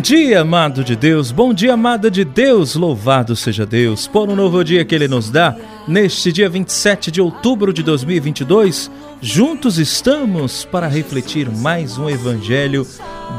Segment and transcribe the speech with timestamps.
[0.00, 4.64] dia, amado de Deus, bom dia, amada de Deus, louvado seja Deus por um novo
[4.64, 5.54] dia que Ele nos dá.
[5.86, 8.90] Neste dia 27 de outubro de 2022,
[9.20, 12.86] juntos estamos para refletir mais um Evangelho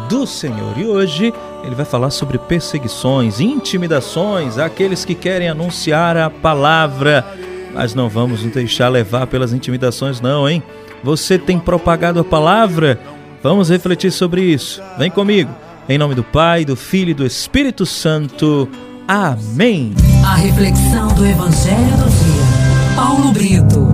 [0.08, 0.78] do Senhor.
[0.78, 1.34] E hoje
[1.66, 7.26] ele vai falar sobre perseguições, intimidações àqueles que querem anunciar a palavra.
[7.74, 10.64] Mas não vamos nos deixar levar pelas intimidações, não, hein?
[11.04, 13.00] Você tem propagado a palavra?
[13.44, 14.82] Vamos refletir sobre isso.
[14.98, 15.52] Vem comigo.
[15.90, 18.70] Em nome do Pai, do Filho e do Espírito Santo.
[19.08, 19.94] Amém.
[20.24, 22.96] A reflexão do Evangelho do Dia.
[22.96, 23.88] Paulo Brito.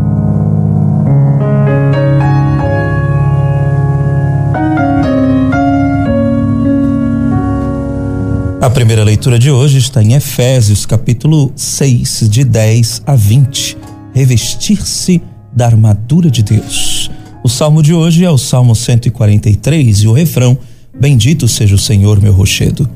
[8.61, 13.77] A primeira leitura de hoje está em Efésios, capítulo 6, de 10 a 20.
[14.13, 15.21] Revestir-se
[15.53, 17.09] da armadura de Deus.
[17.43, 20.57] O salmo de hoje é o Salmo 143 e o refrão
[20.99, 22.89] Bendito seja o Senhor, meu rochedo.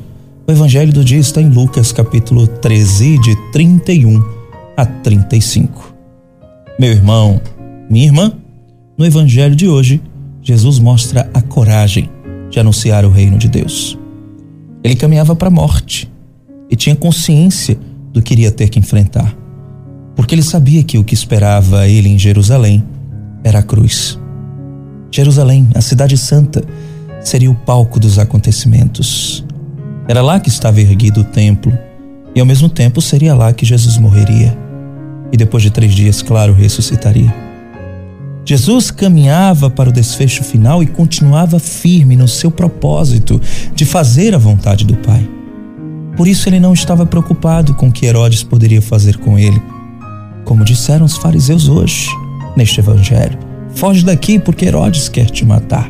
[0.47, 4.23] O evangelho do dia está em Lucas, capítulo 13, de 31
[4.75, 5.93] a 35.
[6.79, 7.39] Meu irmão,
[7.87, 8.33] minha irmã,
[8.97, 10.01] no evangelho de hoje,
[10.41, 12.09] Jesus mostra a coragem
[12.49, 13.95] de anunciar o reino de Deus.
[14.83, 16.11] Ele caminhava para a morte
[16.71, 17.77] e tinha consciência
[18.11, 19.37] do que iria ter que enfrentar,
[20.15, 22.83] porque ele sabia que o que esperava ele em Jerusalém
[23.43, 24.19] era a cruz.
[25.11, 26.65] Jerusalém, a cidade santa,
[27.23, 29.45] seria o palco dos acontecimentos.
[30.07, 31.77] Era lá que estava erguido o templo,
[32.33, 34.57] e ao mesmo tempo seria lá que Jesus morreria.
[35.31, 37.33] E depois de três dias, claro, ressuscitaria.
[38.43, 43.39] Jesus caminhava para o desfecho final e continuava firme no seu propósito
[43.73, 45.27] de fazer a vontade do Pai.
[46.17, 49.61] Por isso ele não estava preocupado com o que Herodes poderia fazer com ele.
[50.43, 52.09] Como disseram os fariseus hoje,
[52.57, 53.37] neste evangelho:
[53.75, 55.89] foge daqui porque Herodes quer te matar.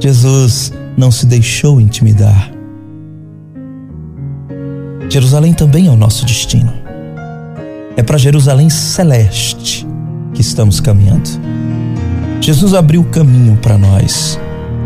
[0.00, 2.50] Jesus não se deixou intimidar.
[5.08, 6.72] Jerusalém também é o nosso destino.
[7.96, 9.86] É para Jerusalém celeste
[10.32, 11.30] que estamos caminhando.
[12.40, 14.38] Jesus abriu o caminho para nós.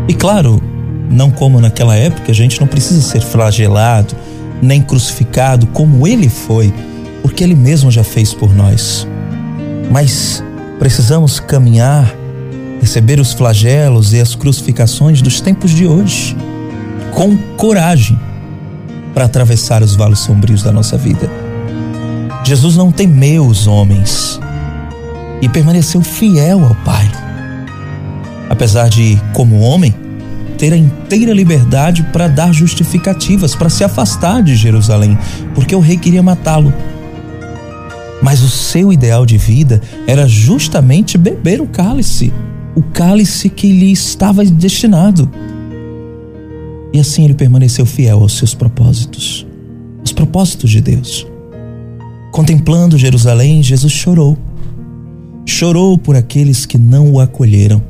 [0.07, 0.61] E claro,
[1.09, 4.15] não como naquela época, a gente não precisa ser flagelado
[4.61, 6.73] nem crucificado como ele foi,
[7.21, 9.07] porque ele mesmo já fez por nós.
[9.91, 10.43] Mas
[10.77, 12.13] precisamos caminhar
[12.79, 16.35] receber os flagelos e as crucificações dos tempos de hoje,
[17.11, 18.17] com coragem
[19.13, 21.29] para atravessar os vales sombrios da nossa vida.
[22.43, 24.39] Jesus não temeu os homens
[25.41, 27.09] e permaneceu fiel ao Pai.
[28.49, 29.93] Apesar de, como homem,
[30.57, 35.17] ter a inteira liberdade para dar justificativas, para se afastar de Jerusalém,
[35.53, 36.73] porque o rei queria matá-lo.
[38.21, 42.33] Mas o seu ideal de vida era justamente beber o cálice
[42.79, 45.29] o cálice que lhe estava destinado.
[46.93, 49.45] E assim ele permaneceu fiel aos seus propósitos,
[49.99, 51.27] aos propósitos de Deus.
[52.31, 54.37] Contemplando Jerusalém, Jesus chorou.
[55.45, 57.83] Chorou por aqueles que não o acolheram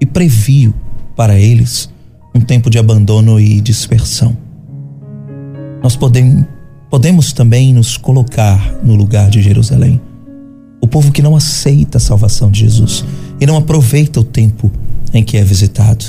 [0.00, 0.72] e previu
[1.14, 1.90] para eles
[2.34, 4.34] um tempo de abandono e dispersão.
[5.82, 6.46] Nós podemos,
[6.88, 10.00] podemos também nos colocar no lugar de Jerusalém
[10.80, 13.04] o povo que não aceita a salvação de Jesus
[13.40, 14.70] e não aproveita o tempo
[15.12, 16.04] em que é visitado.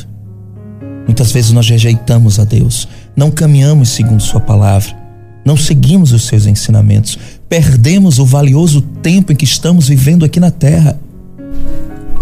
[1.06, 4.96] Muitas vezes nós rejeitamos a Deus, não caminhamos segundo Sua palavra,
[5.46, 7.18] não seguimos os seus ensinamentos,
[7.48, 11.00] perdemos o valioso tempo em que estamos vivendo aqui na terra.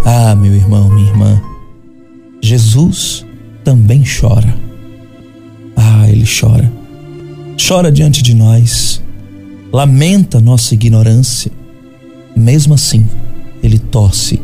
[0.05, 1.41] Ah, meu irmão, minha irmã,
[2.41, 3.25] Jesus
[3.63, 4.55] também chora.
[5.75, 6.72] Ah, ele chora.
[7.67, 9.01] Chora diante de nós,
[9.72, 11.51] lamenta nossa ignorância
[12.35, 13.07] mesmo assim,
[13.63, 14.41] ele torce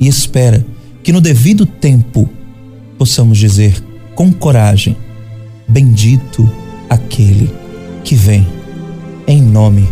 [0.00, 0.64] e espera
[1.02, 2.28] que no devido tempo
[2.96, 3.82] possamos dizer
[4.14, 4.96] com coragem:
[5.66, 6.50] Bendito
[6.88, 7.50] aquele
[8.04, 8.46] que vem
[9.26, 9.88] em nome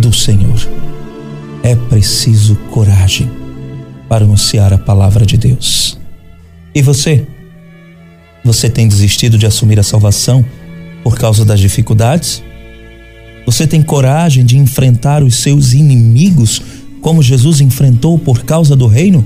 [0.00, 0.68] do Senhor.
[1.62, 3.30] É preciso coragem
[4.08, 5.98] para anunciar a palavra de Deus.
[6.74, 7.26] E você?
[8.44, 10.44] Você tem desistido de assumir a salvação
[11.04, 12.42] por causa das dificuldades?
[13.46, 16.60] Você tem coragem de enfrentar os seus inimigos
[17.00, 19.24] como Jesus enfrentou por causa do reino?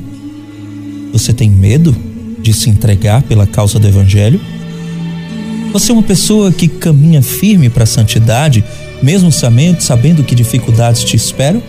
[1.16, 1.96] Você tem medo
[2.42, 4.38] de se entregar pela causa do Evangelho?
[5.72, 8.62] Você é uma pessoa que caminha firme para a santidade,
[9.02, 11.62] mesmo sabendo que dificuldades te esperam?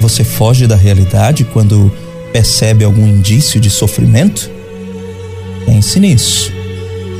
[0.00, 1.92] Você foge da realidade quando
[2.32, 4.50] percebe algum indício de sofrimento?
[5.66, 6.50] Pense nisso.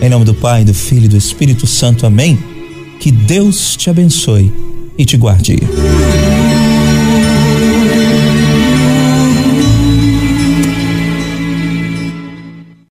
[0.01, 2.07] Em nome do Pai, do Filho e do Espírito Santo.
[2.07, 2.39] Amém.
[2.99, 4.51] Que Deus te abençoe
[4.97, 5.59] e te guarde.